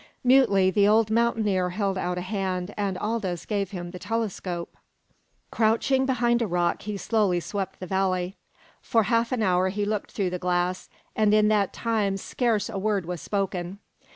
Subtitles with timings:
[0.23, 4.75] Mutely the old mountaineer held out a hand, and Aldous gave him the telescope.
[5.51, 8.35] Crouching behind a rock he slowly swept the valley.
[8.81, 12.79] For half an hour he looked through the glass, and in that time scarce a
[12.79, 13.77] word was spoken.